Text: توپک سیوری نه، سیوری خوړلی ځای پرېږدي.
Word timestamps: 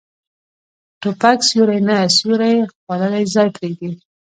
توپک 1.01 1.37
سیوری 1.47 1.79
نه، 1.87 1.97
سیوری 2.15 2.55
خوړلی 2.73 3.25
ځای 3.33 3.47
پرېږدي. 3.55 3.91